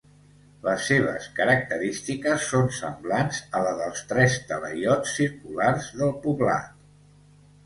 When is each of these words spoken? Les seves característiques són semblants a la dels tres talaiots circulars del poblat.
Les 0.67 0.85
seves 0.91 1.25
característiques 1.39 2.47
són 2.53 2.65
semblants 2.77 3.43
a 3.61 3.61
la 3.67 3.75
dels 3.83 4.01
tres 4.13 4.39
talaiots 4.53 5.15
circulars 5.21 5.93
del 6.03 6.17
poblat. 6.27 6.75